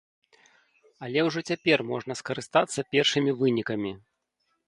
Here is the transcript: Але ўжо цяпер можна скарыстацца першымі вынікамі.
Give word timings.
Але 1.07 1.19
ўжо 1.27 1.39
цяпер 1.51 1.83
можна 1.91 2.17
скарыстацца 2.21 2.87
першымі 2.95 3.31
вынікамі. 3.43 3.91